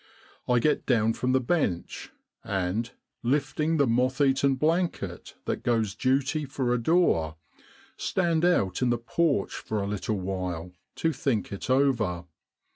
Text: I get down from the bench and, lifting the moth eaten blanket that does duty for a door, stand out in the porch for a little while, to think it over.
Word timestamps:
I 0.47 0.57
get 0.57 0.87
down 0.87 1.13
from 1.13 1.31
the 1.31 1.39
bench 1.39 2.09
and, 2.43 2.89
lifting 3.21 3.77
the 3.77 3.85
moth 3.85 4.19
eaten 4.19 4.55
blanket 4.55 5.35
that 5.45 5.61
does 5.61 5.93
duty 5.93 6.43
for 6.45 6.73
a 6.73 6.79
door, 6.81 7.35
stand 7.97 8.43
out 8.43 8.81
in 8.81 8.89
the 8.89 8.97
porch 8.97 9.53
for 9.53 9.79
a 9.79 9.85
little 9.85 10.19
while, 10.19 10.71
to 10.95 11.13
think 11.13 11.51
it 11.51 11.69
over. 11.69 12.25